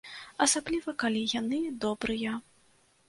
Асабліва, 0.45 0.95
калі 1.05 1.21
яны 1.39 1.59
добрыя. 1.85 2.31